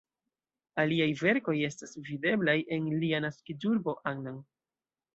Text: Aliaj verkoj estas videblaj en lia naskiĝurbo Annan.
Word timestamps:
Aliaj 0.83 1.07
verkoj 1.19 1.55
estas 1.69 1.95
videblaj 2.09 2.57
en 2.79 2.91
lia 3.05 3.23
naskiĝurbo 3.29 3.99
Annan. 4.15 4.45